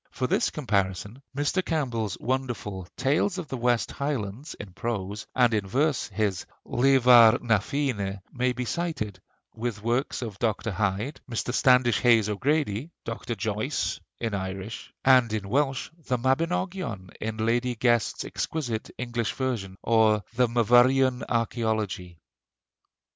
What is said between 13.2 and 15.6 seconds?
Joyce, in Irish; and in